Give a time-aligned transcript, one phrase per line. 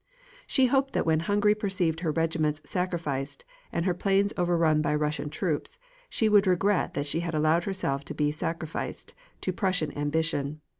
[0.47, 5.29] She hoped that when Hungary perceived her regiments sacrificed and her plains overrun by Russian
[5.29, 5.77] troops,
[6.09, 10.61] she would regret that she had allowed herself to be sacrificed to Prussian ambition.